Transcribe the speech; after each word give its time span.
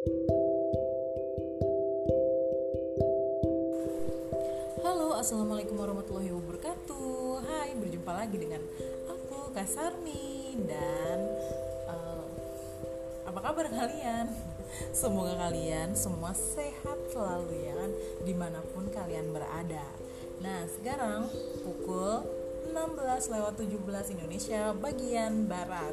Halo, 0.00 0.16
assalamualaikum 5.20 5.76
warahmatullahi 5.76 6.32
wabarakatuh. 6.32 7.44
Hai, 7.44 7.76
berjumpa 7.76 8.08
lagi 8.08 8.40
dengan 8.40 8.64
aku 9.12 9.52
Kasarmi 9.52 10.56
dan 10.64 11.20
uh, 11.84 12.24
apa 13.28 13.44
kabar 13.44 13.68
kalian? 13.68 14.32
Semoga 14.96 15.36
kalian 15.36 15.92
semua 15.92 16.32
sehat 16.32 16.96
selalu 17.12 17.60
ya 17.60 17.76
kan, 17.76 17.92
di 18.24 18.32
mana 18.32 18.64
pun 18.72 18.88
kalian 18.88 19.36
berada. 19.36 19.84
Nah, 20.40 20.64
sekarang 20.80 21.28
pukul 21.60 22.24
16 22.72 23.36
lewat 23.36 23.52
17 23.52 24.16
Indonesia 24.16 24.72
bagian 24.80 25.44
barat. 25.44 25.92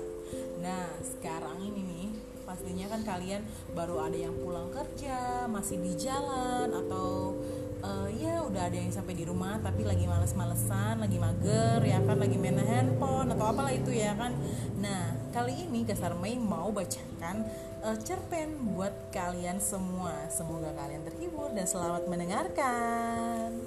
Nah, 0.64 0.96
sekarang 1.04 1.60
ini 1.60 1.82
nih 1.84 2.08
pastinya 2.48 2.88
kan 2.88 3.04
kalian 3.04 3.44
baru 3.76 4.08
ada 4.08 4.16
yang 4.16 4.32
pulang 4.40 4.72
kerja, 4.72 5.44
masih 5.52 5.84
di 5.84 6.00
jalan 6.00 6.72
atau 6.72 7.36
uh, 7.84 8.08
ya 8.08 8.40
udah 8.48 8.72
ada 8.72 8.78
yang 8.80 8.88
sampai 8.88 9.20
di 9.20 9.28
rumah 9.28 9.60
tapi 9.60 9.84
lagi 9.84 10.08
males-malesan, 10.08 11.04
lagi 11.04 11.20
mager 11.20 11.84
ya 11.84 12.00
kan 12.00 12.16
lagi 12.16 12.40
main 12.40 12.56
handphone 12.64 13.28
atau 13.36 13.52
apalah 13.52 13.76
itu 13.76 13.92
ya 13.92 14.16
kan. 14.16 14.32
Nah, 14.80 15.12
kali 15.36 15.68
ini 15.68 15.84
Gasar 15.84 16.16
Mei 16.16 16.40
mau 16.40 16.72
bacakan 16.72 17.44
uh, 17.84 17.98
cerpen 18.00 18.72
buat 18.72 19.12
kalian 19.12 19.60
semua. 19.60 20.32
Semoga 20.32 20.72
kalian 20.72 21.04
terhibur 21.04 21.52
dan 21.52 21.68
selamat 21.68 22.08
mendengarkan. 22.08 23.60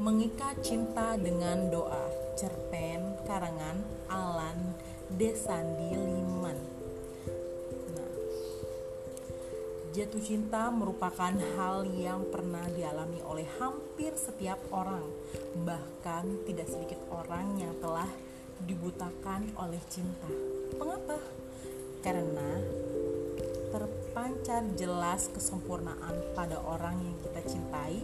Mengikat 0.00 0.58
cinta 0.64 1.16
dengan 1.16 1.70
doa 1.70 2.24
Cerpen 2.34 3.14
karangan 3.30 3.78
Desandi 5.12 5.92
Liman. 5.92 6.58
Nah, 7.92 8.12
Jatuh 9.92 10.22
cinta 10.24 10.72
merupakan 10.72 11.36
hal 11.60 11.84
yang 11.92 12.24
pernah 12.32 12.64
dialami 12.72 13.20
oleh 13.28 13.44
hampir 13.60 14.16
setiap 14.16 14.56
orang. 14.72 15.04
Bahkan 15.60 16.48
tidak 16.48 16.72
sedikit 16.72 17.00
orang 17.12 17.60
yang 17.60 17.76
telah 17.84 18.08
dibutakan 18.64 19.52
oleh 19.60 19.82
cinta. 19.92 20.30
Mengapa? 20.80 21.20
Karena 22.00 22.64
terpancar 23.74 24.64
jelas 24.78 25.28
kesempurnaan 25.34 26.32
pada 26.32 26.62
orang 26.62 27.02
yang 27.02 27.16
kita 27.20 27.40
cintai 27.44 27.98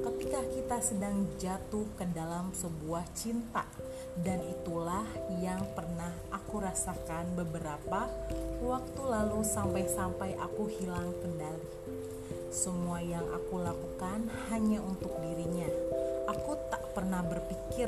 ketika 0.00 0.40
kita 0.48 0.78
sedang 0.80 1.28
jatuh 1.36 1.84
ke 1.94 2.08
dalam 2.10 2.50
sebuah 2.56 3.04
cinta 3.12 3.68
dan 4.20 4.42
itulah 4.44 5.06
yang 5.40 5.62
pernah 5.72 6.12
aku 6.34 6.60
rasakan 6.60 7.32
beberapa 7.38 8.10
waktu 8.60 9.02
lalu 9.06 9.40
sampai-sampai 9.46 10.36
aku 10.36 10.68
hilang 10.68 11.14
kendali. 11.22 11.70
Semua 12.50 12.98
yang 12.98 13.24
aku 13.30 13.62
lakukan 13.62 14.26
hanya 14.50 14.82
untuk 14.82 15.14
dirinya. 15.22 15.70
Aku 16.26 16.58
tak 16.68 16.82
pernah 16.92 17.22
berpikir 17.22 17.86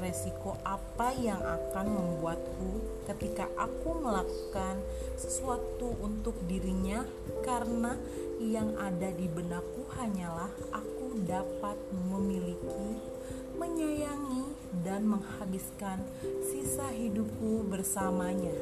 resiko 0.00 0.56
apa 0.64 1.12
yang 1.20 1.38
akan 1.38 1.86
membuatku 1.92 3.04
ketika 3.04 3.44
aku 3.60 4.00
melakukan 4.00 4.80
sesuatu 5.20 5.92
untuk 6.00 6.32
dirinya 6.48 7.04
karena 7.44 8.00
yang 8.40 8.72
ada 8.80 9.12
di 9.12 9.28
benakku 9.28 9.84
hanyalah 10.00 10.48
aku 10.72 11.20
dapat 11.28 11.76
memiliki, 11.92 12.96
menyayangi, 13.60 14.48
dan 14.86 15.06
menghabiskan 15.06 16.02
sisa 16.46 16.90
hidupku 16.94 17.66
bersamanya. 17.66 18.54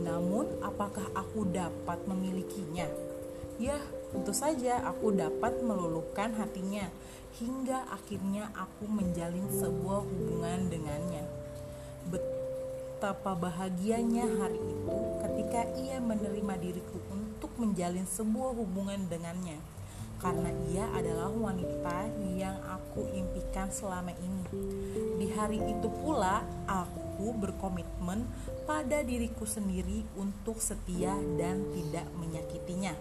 Namun, 0.00 0.48
apakah 0.64 1.04
aku 1.14 1.48
dapat 1.48 2.00
memilikinya? 2.08 2.88
Ya, 3.60 3.78
tentu 4.10 4.34
saja 4.34 4.82
aku 4.82 5.14
dapat 5.14 5.62
meluluhkan 5.62 6.34
hatinya 6.34 6.90
hingga 7.38 7.86
akhirnya 7.90 8.50
aku 8.54 8.86
menjalin 8.86 9.46
sebuah 9.50 10.02
hubungan 10.06 10.70
dengannya. 10.70 11.24
Betapa 12.10 13.34
bahagianya 13.38 14.26
hari 14.38 14.58
itu 14.58 14.98
ketika 15.22 15.66
ia 15.78 15.98
menerima 15.98 16.54
diriku 16.58 16.98
untuk 17.10 17.50
menjalin 17.58 18.06
sebuah 18.06 18.54
hubungan 18.58 19.06
dengannya. 19.06 19.58
Karena 20.22 20.50
ia 20.72 20.88
adalah 20.94 21.28
wanita 21.28 22.08
yang 22.38 22.56
aku 22.64 23.06
impikan 23.12 23.68
selama 23.68 24.14
ini. 24.18 24.46
Di 25.24 25.32
hari 25.32 25.56
itu 25.56 25.88
pula 26.04 26.44
aku 26.68 27.32
berkomitmen 27.32 28.28
pada 28.68 29.00
diriku 29.00 29.48
sendiri 29.48 30.04
untuk 30.20 30.60
setia 30.60 31.16
dan 31.40 31.64
tidak 31.72 32.04
menyakitinya 32.20 32.92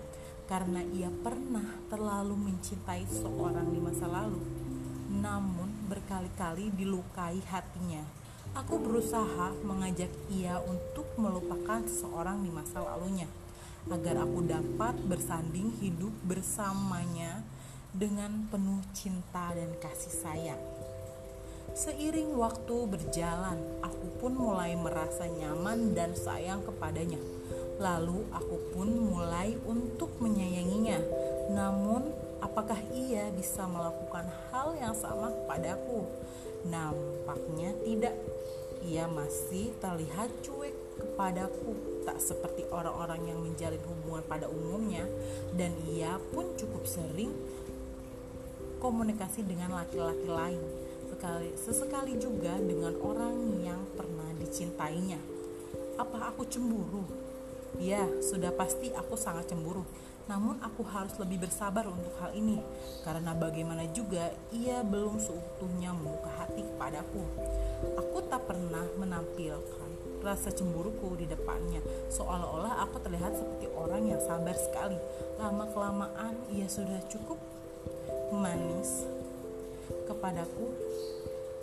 karena 0.48 0.80
ia 0.96 1.12
pernah 1.12 1.68
terlalu 1.92 2.48
mencintai 2.48 3.04
seorang 3.12 3.68
di 3.76 3.80
masa 3.84 4.08
lalu, 4.08 4.40
namun 5.12 5.68
berkali-kali 5.92 6.72
dilukai 6.72 7.44
hatinya. 7.44 8.08
Aku 8.56 8.80
berusaha 8.80 9.52
mengajak 9.68 10.16
ia 10.32 10.64
untuk 10.64 11.12
melupakan 11.20 11.84
seseorang 11.84 12.40
di 12.40 12.56
masa 12.56 12.88
lalunya, 12.88 13.28
agar 13.92 14.24
aku 14.24 14.48
dapat 14.48 14.96
bersanding 15.12 15.76
hidup 15.84 16.16
bersamanya 16.24 17.44
dengan 17.92 18.48
penuh 18.48 18.80
cinta 18.96 19.52
dan 19.52 19.76
kasih 19.84 20.16
sayang. 20.24 20.64
Seiring 21.72 22.36
waktu 22.36 22.76
berjalan, 22.92 23.64
aku 23.80 24.08
pun 24.20 24.36
mulai 24.36 24.76
merasa 24.76 25.24
nyaman 25.32 25.96
dan 25.96 26.12
sayang 26.12 26.60
kepadanya 26.68 27.18
Lalu 27.82 28.30
aku 28.30 28.58
pun 28.74 28.90
mulai 28.90 29.58
untuk 29.66 30.14
menyayanginya. 30.22 31.02
Namun, 31.52 32.14
apakah 32.44 32.78
ia 32.94 33.34
bisa 33.34 33.66
melakukan 33.66 34.30
hal 34.52 34.78
yang 34.78 34.94
sama 34.94 35.34
kepadaku? 35.34 36.06
Nampaknya 36.70 37.74
tidak. 37.82 38.16
Ia 38.84 39.08
masih 39.08 39.74
terlihat 39.80 40.30
cuek 40.44 40.76
kepadaku, 41.00 42.04
tak 42.04 42.20
seperti 42.20 42.68
orang-orang 42.68 43.32
yang 43.32 43.40
menjalin 43.40 43.80
hubungan 43.80 44.24
pada 44.28 44.52
umumnya, 44.52 45.08
dan 45.56 45.72
ia 45.88 46.20
pun 46.36 46.52
cukup 46.60 46.84
sering 46.84 47.32
komunikasi 48.84 49.48
dengan 49.48 49.72
laki-laki 49.80 50.28
lain. 50.28 50.62
Sekali, 51.24 51.56
sesekali 51.56 52.14
juga 52.20 52.52
dengan 52.60 53.00
orang 53.00 53.64
yang 53.64 53.80
pernah 53.96 54.28
dicintainya. 54.44 55.16
Apa 55.96 56.36
aku 56.36 56.44
cemburu? 56.44 57.08
Ya, 57.80 58.04
sudah 58.20 58.52
pasti 58.52 58.92
aku 58.92 59.16
sangat 59.16 59.48
cemburu. 59.48 59.88
Namun 60.28 60.60
aku 60.60 60.84
harus 60.84 61.16
lebih 61.24 61.48
bersabar 61.48 61.88
untuk 61.88 62.12
hal 62.20 62.36
ini 62.36 62.60
karena 63.08 63.32
bagaimana 63.40 63.88
juga 63.96 64.36
ia 64.52 64.84
belum 64.84 65.16
seutuhnya 65.16 65.96
membuka 65.96 66.28
hati 66.44 66.60
kepadaku. 66.60 67.24
Aku 68.04 68.28
tak 68.28 68.44
pernah 68.44 68.84
menampilkan 69.00 70.20
rasa 70.28 70.52
cemburuku 70.52 71.16
di 71.16 71.24
depannya 71.24 71.80
seolah-olah 72.12 72.84
aku 72.84 73.00
terlihat 73.00 73.32
seperti 73.32 73.72
orang 73.72 74.12
yang 74.12 74.20
sabar 74.20 74.60
sekali. 74.60 75.00
Lama 75.40 75.72
kelamaan 75.72 76.36
ia 76.52 76.68
sudah 76.68 77.00
cukup 77.08 77.40
manis 78.36 79.08
kepadaku. 80.04 80.83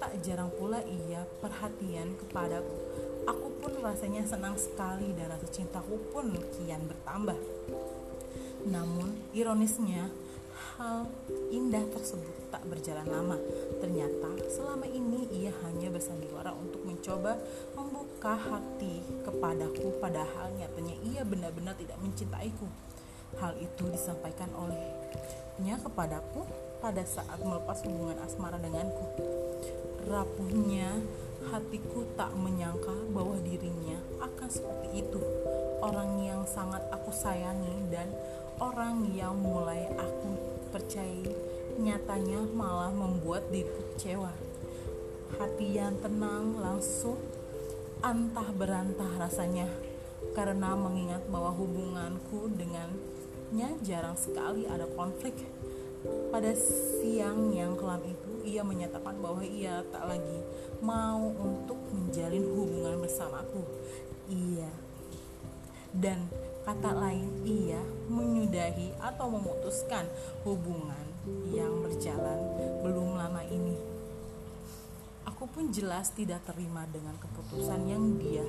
Tak 0.01 0.17
jarang 0.25 0.49
pula 0.57 0.81
ia 0.89 1.29
perhatian 1.45 2.17
kepadaku 2.17 2.91
Aku 3.29 3.53
pun 3.61 3.73
rasanya 3.85 4.25
senang 4.25 4.57
sekali 4.57 5.13
dan 5.13 5.29
rasa 5.29 5.45
cintaku 5.53 6.01
pun 6.09 6.33
kian 6.57 6.89
bertambah. 6.89 7.37
Namun, 8.65 9.13
ironisnya, 9.37 10.09
hal 10.81 11.05
indah 11.53 11.85
tersebut 11.93 12.49
tak 12.49 12.65
berjalan 12.65 13.05
lama. 13.05 13.37
Ternyata, 13.79 14.41
selama 14.49 14.89
ini 14.89 15.29
ia 15.31 15.53
hanya 15.69 15.93
bersandiwara 15.93 16.57
untuk 16.57 16.81
mencoba 16.85 17.37
membuka 17.77 18.37
hati 18.37 19.05
kepadaku, 19.25 20.01
padahal 20.01 20.49
nyatanya 20.57 20.97
ia 21.05 21.23
benar-benar 21.25 21.77
tidak 21.77 22.01
mencintaiku. 22.01 22.69
Hal 23.37 23.55
itu 23.61 23.85
disampaikan 23.93 24.51
olehnya 24.57 25.77
kepadaku 25.85 26.49
pada 26.81 27.05
saat 27.05 27.39
melepas 27.39 27.85
hubungan 27.85 28.19
asmara 28.25 28.57
denganku. 28.57 29.07
Rapuhnya 30.09 31.01
hatiku 31.49 32.05
tak 32.17 32.33
menyangka 32.37 32.93
bahwa 33.13 33.37
dirinya 33.41 33.97
akan 34.21 34.49
seperti 34.49 35.05
itu. 35.05 35.21
Orang 35.81 36.21
yang 36.21 36.45
sangat 36.45 36.85
aku 36.93 37.09
sayangi 37.13 37.89
dan 37.89 38.13
orang 38.61 39.09
yang 39.17 39.33
mulai 39.37 39.89
aku 39.97 40.37
percayai 40.71 41.25
nyatanya 41.81 42.45
malah 42.53 42.93
membuat 42.93 43.49
diriku 43.49 43.81
kecewa. 43.97 44.33
Hati 45.41 45.81
yang 45.81 45.97
tenang 46.05 46.61
langsung 46.61 47.17
antah 48.05 48.49
berantah 48.53 49.09
rasanya 49.17 49.69
karena 50.37 50.77
mengingat 50.77 51.25
bahwa 51.33 51.53
hubunganku 51.53 52.53
dengannya 52.55 53.69
jarang 53.81 54.15
sekali 54.15 54.69
ada 54.69 54.85
konflik. 54.93 55.35
Pada 56.33 56.53
siang 56.57 57.53
yang 57.53 57.77
kelam 57.77 58.01
itu, 58.07 58.31
ia 58.49 58.65
menyatakan 58.65 59.21
bahwa 59.21 59.45
ia 59.45 59.85
tak 59.93 60.09
lagi 60.09 60.39
mau 60.81 61.29
untuk 61.37 61.77
menjalin 61.93 62.45
hubungan 62.57 62.97
bersamaku. 63.05 63.63
Ia 64.31 64.91
dan 65.97 66.31
kata 66.63 66.95
lain 66.95 67.43
ia 67.43 67.83
menyudahi 68.07 68.95
atau 69.03 69.27
memutuskan 69.27 70.07
hubungan 70.47 71.03
yang 71.51 71.83
berjalan 71.83 72.39
belum 72.87 73.19
lama 73.19 73.43
ini. 73.51 73.75
Aku 75.27 75.51
pun 75.51 75.73
jelas 75.73 76.13
tidak 76.13 76.45
terima 76.47 76.85
dengan 76.93 77.17
keputusan 77.17 77.89
yang 77.89 78.21
dia 78.21 78.45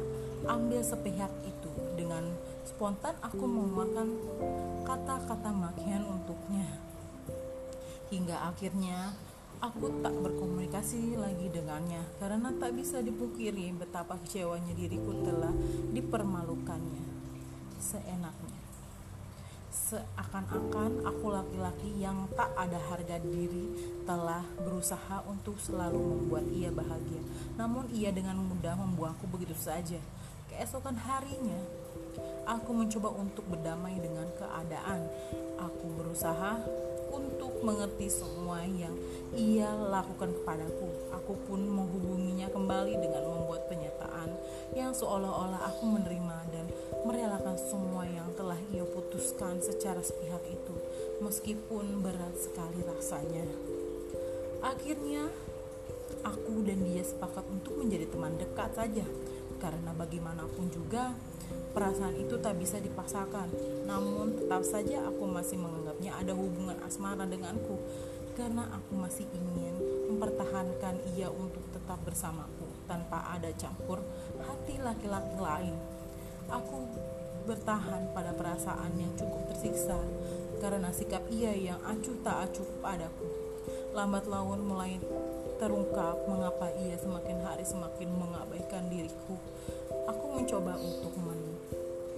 ambil 0.46 0.84
sepihak 0.84 1.32
itu. 1.48 1.72
Dengan 1.96 2.30
spontan 2.68 3.16
aku 3.24 3.44
mengeluarkan 3.48 4.08
kata-kata 4.86 5.50
makian 5.56 6.04
untuknya. 6.04 6.91
Hingga 8.12 8.52
akhirnya 8.52 9.16
aku 9.64 10.04
tak 10.04 10.12
berkomunikasi 10.12 11.16
lagi 11.16 11.48
dengannya 11.48 12.04
karena 12.20 12.52
tak 12.60 12.76
bisa 12.76 13.00
dipungkiri 13.00 13.72
betapa 13.72 14.20
kecewanya 14.20 14.76
diriku 14.76 15.16
telah 15.24 15.56
dipermalukannya 15.96 17.08
seenaknya. 17.80 18.60
Seakan-akan 19.72 21.08
aku 21.08 21.26
laki-laki 21.32 21.96
yang 22.00 22.28
tak 22.36 22.52
ada 22.60 22.76
harga 22.92 23.16
diri 23.24 23.72
telah 24.04 24.44
berusaha 24.60 25.24
untuk 25.28 25.56
selalu 25.56 26.00
membuat 26.00 26.44
ia 26.52 26.68
bahagia. 26.68 27.24
Namun 27.56 27.88
ia 27.96 28.12
dengan 28.12 28.36
mudah 28.40 28.76
membuangku 28.76 29.28
begitu 29.32 29.56
saja. 29.56 30.00
Keesokan 30.52 31.00
harinya, 31.00 31.60
aku 32.44 32.76
mencoba 32.76 33.16
untuk 33.16 33.48
berdamai 33.48 33.96
dengan 34.04 34.28
keadaan. 34.36 35.08
Aku 35.60 35.88
berusaha 35.96 36.60
untuk 37.12 37.62
mengerti 37.62 38.10
semua 38.10 38.64
yang 38.66 38.96
ia 39.36 39.70
lakukan 39.70 40.34
kepadaku. 40.42 40.90
Aku 41.22 41.38
pun 41.46 41.62
menghubunginya 41.62 42.50
kembali 42.50 42.98
dengan 42.98 43.24
membuat 43.28 43.70
pernyataan 43.70 44.34
yang 44.74 44.96
seolah-olah 44.96 45.62
aku 45.68 45.84
menerima 45.88 46.38
dan 46.52 46.66
merelakan 47.04 47.56
semua 47.60 48.08
yang 48.08 48.32
telah 48.36 48.58
ia 48.72 48.84
putuskan 48.88 49.60
secara 49.60 50.00
sepihak 50.00 50.42
itu, 50.48 50.76
meskipun 51.24 52.02
berat 52.04 52.36
sekali 52.40 52.80
rasanya. 52.84 53.46
Akhirnya, 54.62 55.28
aku 56.22 56.62
dan 56.64 56.86
dia 56.86 57.02
sepakat 57.02 57.46
untuk 57.50 57.82
menjadi 57.82 58.08
teman 58.08 58.38
dekat 58.38 58.72
saja, 58.78 59.06
karena 59.60 59.92
bagaimanapun 59.94 60.70
juga 60.70 61.14
perasaan 61.72 62.16
itu 62.20 62.38
tak 62.40 62.60
bisa 62.60 62.78
dipaksakan. 62.78 63.50
Namun, 63.84 64.38
tetap 64.38 64.62
saja 64.66 65.08
aku 65.08 65.26
masih 65.26 65.58
menganggapnya 65.58 66.16
ada 66.18 66.34
hubungan 66.36 66.78
asmara 66.86 67.26
denganku, 67.26 67.82
karena 68.34 68.68
aku 68.72 68.96
masih 68.96 69.28
ingin 69.32 69.76
mempertahankan 70.12 71.02
ia 71.16 71.28
untuk 71.28 71.64
tetap 71.76 72.00
bersamaku 72.08 72.68
tanpa 72.88 73.36
ada 73.36 73.52
campur 73.56 74.00
hati 74.44 74.80
laki-laki 74.80 75.36
lain 75.36 75.76
Aku 76.52 76.84
bertahan 77.48 78.12
pada 78.12 78.36
perasaan 78.36 78.92
yang 79.00 79.16
cukup 79.16 79.48
tersiksa 79.56 79.96
karena 80.60 80.92
sikap 80.92 81.24
ia 81.32 81.56
yang 81.56 81.80
acuh 81.88 82.20
tak 82.20 82.52
acuh 82.52 82.68
padaku. 82.84 83.24
Lambat 83.96 84.28
laun 84.28 84.60
mulai 84.68 85.00
terungkap 85.64 86.28
mengapa 86.28 86.68
ia 86.76 87.00
semakin 87.00 87.40
hari 87.40 87.64
semakin 87.64 88.12
mengabaikan 88.12 88.92
diriku. 88.92 89.40
Aku 90.12 90.26
mencoba 90.36 90.76
untuk 90.76 91.16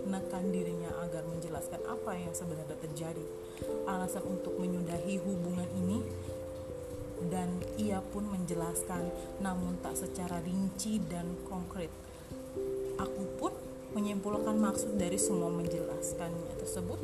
menekan 0.04 0.52
dirinya 0.52 0.92
agar 1.04 1.24
menjelaskan 1.26 1.82
apa 1.88 2.12
yang 2.16 2.36
sebenarnya 2.36 2.78
terjadi. 2.80 3.26
Alasan 3.88 4.24
untuk 4.28 4.56
menyudahi 4.60 5.20
hubungan 5.24 5.70
ini 5.80 6.00
dan 7.32 7.48
ia 7.80 8.04
pun 8.04 8.28
menjelaskan 8.28 9.08
namun 9.40 9.80
tak 9.80 9.96
secara 9.96 10.44
rinci 10.44 11.00
dan 11.08 11.40
konkret. 11.48 11.92
Aku 13.00 13.24
pun 13.40 13.54
menyimpulkan 13.94 14.58
maksud 14.58 14.98
dari 14.98 15.16
semua 15.16 15.54
menjelaskannya 15.54 16.58
tersebut 16.60 17.00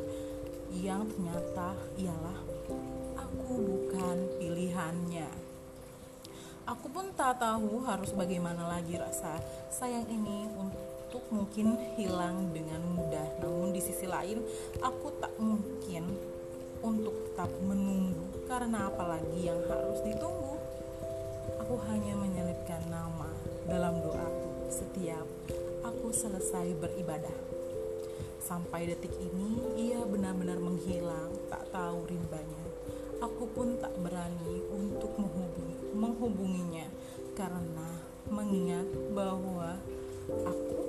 yang 0.74 1.06
ternyata 1.10 1.74
ialah 1.98 2.38
aku 3.18 3.54
bukan 3.58 4.16
pilihannya. 4.38 5.30
Aku 6.70 6.86
pun 6.86 7.10
tak 7.18 7.42
tahu 7.42 7.82
harus 7.82 8.14
bagaimana 8.14 8.62
lagi 8.78 8.94
rasa 8.94 9.42
sayang 9.74 10.06
ini 10.06 10.46
untuk 10.54 10.89
mungkin 11.34 11.74
hilang 11.98 12.54
dengan 12.54 12.78
mudah. 12.94 13.42
Namun 13.42 13.74
di 13.74 13.82
sisi 13.82 14.06
lain, 14.06 14.38
aku 14.78 15.10
tak 15.18 15.34
mungkin 15.42 16.06
untuk 16.80 17.14
tetap 17.26 17.50
menunggu 17.66 18.46
karena 18.46 18.86
apalagi 18.86 19.50
yang 19.50 19.58
harus 19.66 19.98
ditunggu. 20.06 20.54
Aku 21.66 21.74
hanya 21.90 22.14
menyelipkan 22.14 22.86
nama 22.86 23.30
dalam 23.66 23.98
doaku 24.02 24.70
setiap 24.70 25.26
aku 25.82 26.14
selesai 26.14 26.74
beribadah. 26.78 27.34
Sampai 28.40 28.88
detik 28.88 29.14
ini, 29.20 29.62
ia 29.78 30.02
benar-benar 30.02 30.58
menghilang, 30.58 31.30
tak 31.52 31.70
tahu 31.70 32.08
rimbanya. 32.08 32.64
Aku 33.20 33.46
pun 33.52 33.76
tak 33.78 33.92
berani 34.00 34.64
untuk 34.72 35.12
menghubungi, 35.20 35.76
menghubunginya 35.92 36.88
karena 37.36 37.88
mengingat 38.26 38.88
bahwa 39.12 39.76
aku 40.46 40.79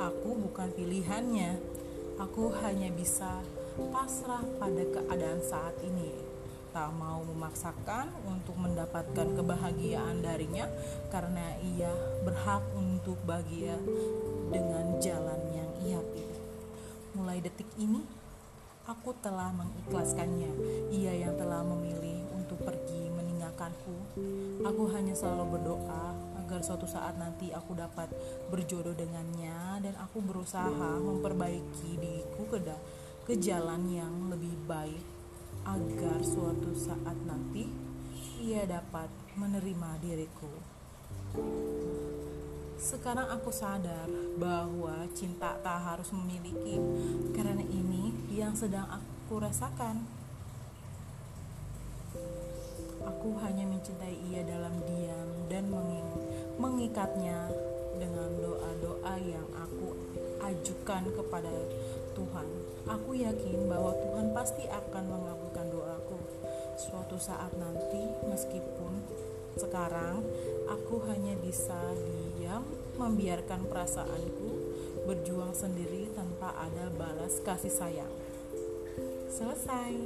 aku 0.00 0.48
bukan 0.48 0.72
pilihannya. 0.72 1.60
Aku 2.16 2.52
hanya 2.64 2.88
bisa 2.92 3.44
pasrah 3.92 4.44
pada 4.56 4.84
keadaan 4.88 5.40
saat 5.44 5.76
ini 5.84 6.30
tak 6.70 6.94
mau 6.94 7.18
memaksakan 7.26 8.14
untuk 8.30 8.54
mendapatkan 8.54 9.26
kebahagiaan 9.34 10.22
darinya 10.22 10.70
karena 11.10 11.58
ia 11.66 11.90
berhak 12.22 12.62
untuk 12.78 13.18
bahagia 13.26 13.74
dengan 14.54 14.94
jalan 15.02 15.40
yang 15.50 15.70
ia 15.82 15.98
pilih. 16.14 16.42
Mulai 17.18 17.42
detik 17.42 17.66
ini, 17.74 18.06
aku 18.86 19.10
telah 19.18 19.50
mengikhlaskannya. 19.50 20.52
Ia 20.94 21.26
yang 21.26 21.34
telah 21.34 21.66
memilih 21.66 22.22
untuk 22.38 22.62
pergi 22.62 23.10
meninggalkanku. 23.18 23.96
Aku 24.62 24.82
hanya 24.94 25.18
selalu 25.18 25.58
berdoa 25.58 26.29
agar 26.50 26.66
suatu 26.66 26.82
saat 26.82 27.14
nanti 27.14 27.54
aku 27.54 27.78
dapat 27.78 28.10
berjodoh 28.50 28.90
dengannya 28.90 29.86
dan 29.86 29.94
aku 30.02 30.18
berusaha 30.18 30.98
memperbaiki 30.98 31.94
diriku 31.94 32.42
ke, 32.50 32.58
ke 33.22 33.38
jalan 33.38 33.86
yang 33.86 34.34
lebih 34.34 34.58
baik 34.66 34.98
agar 35.62 36.18
suatu 36.26 36.74
saat 36.74 37.14
nanti 37.22 37.70
ia 38.42 38.66
dapat 38.66 39.06
menerima 39.38 40.02
diriku. 40.02 40.50
Sekarang 42.82 43.30
aku 43.30 43.54
sadar 43.54 44.10
bahwa 44.34 45.06
cinta 45.14 45.54
tak 45.62 45.78
harus 45.86 46.10
memiliki, 46.10 46.82
karena 47.30 47.62
ini 47.62 48.10
yang 48.34 48.58
sedang 48.58 48.90
aku 48.90 49.38
rasakan. 49.38 50.02
Aku 53.00 53.38
hanya 53.38 53.64
mencintai 53.70 54.18
ia 54.34 54.42
dalam 54.42 54.76
diam 54.84 55.28
dan 55.48 55.68
mengikatnya 56.60 57.48
dengan 57.96 58.28
doa-doa 58.36 59.14
yang 59.24 59.48
aku 59.56 59.96
ajukan 60.44 61.08
kepada 61.08 61.52
Tuhan. 62.12 62.48
Aku 62.84 63.16
yakin 63.16 63.64
bahwa 63.64 63.96
Tuhan 63.96 64.36
pasti 64.36 64.68
akan 64.68 65.04
mengabulkan 65.08 65.72
doaku 65.72 66.20
suatu 66.76 67.16
saat 67.16 67.52
nanti 67.56 68.00
meskipun 68.28 69.04
sekarang 69.56 70.24
aku 70.68 71.00
hanya 71.08 71.36
bisa 71.40 71.76
diam 71.96 72.64
membiarkan 72.96 73.64
perasaanku 73.68 74.50
berjuang 75.04 75.56
sendiri 75.56 76.12
tanpa 76.12 76.52
ada 76.56 76.92
balas 76.92 77.40
kasih 77.44 77.72
sayang. 77.72 78.14
Selesai. 79.32 79.96